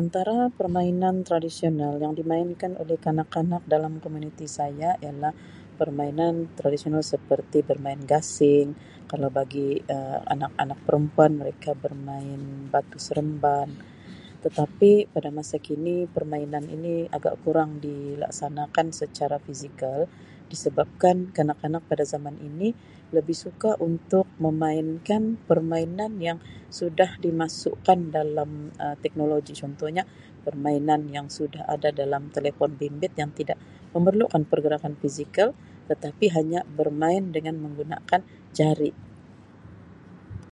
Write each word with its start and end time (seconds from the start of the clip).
Antara 0.00 0.38
permainan 0.58 1.16
tradisional 1.28 1.94
yang 2.04 2.14
dimainkan 2.20 2.72
oleh 2.82 2.96
kanak-kanak 3.04 3.62
dalam 3.72 3.92
komuniti 4.02 4.46
saya 4.58 4.90
ialah 5.04 5.34
permainan 5.78 6.34
tradisional 6.58 7.04
seperti 7.12 7.58
bermain 7.70 8.00
gasing. 8.12 8.66
Kalau 9.10 9.28
bagi 9.38 9.68
Um 9.94 10.20
anak-anak 10.34 10.78
perempuan 10.88 11.30
mereka 11.40 11.70
bermain 11.84 12.42
batu 12.72 12.96
seremban 13.06 13.68
tetapi 14.44 14.90
pada 15.14 15.30
masa 15.38 15.56
kini 15.66 15.96
permainan 16.16 16.64
ini 16.76 16.94
agak 17.16 17.34
kurang 17.44 17.70
dilaksanakan 17.86 18.86
secara 19.00 19.36
fizikal 19.46 19.98
disebabkan 20.50 21.16
kanak-kanak 21.36 21.82
pada 21.90 22.04
zaman 22.12 22.36
ini 22.48 22.68
lebih 23.16 23.34
suka 23.44 23.70
untuk 23.88 24.26
memainkan 24.44 25.22
permainan 25.50 26.12
yang 26.28 26.38
sudah 26.78 27.10
dimasukkan 27.24 27.98
dalam 28.16 28.50
Um 28.82 28.94
teknologi. 29.04 29.52
Contohnya 29.62 30.04
permainan 30.46 31.00
yang 31.16 31.26
sudah 31.38 31.62
ada 31.74 31.90
dalam 32.00 32.22
telefon 32.36 32.70
bimbit 32.80 33.12
yang 33.22 33.30
tidak 33.38 33.58
memerlukan 33.94 34.42
pergerakan 34.52 34.94
fizikal 35.02 35.50
tetapi 35.90 36.26
hanya 36.36 36.60
bermain 36.78 37.24
dengan 37.36 37.56
menggunakan 37.64 38.22
jari. 38.58 38.92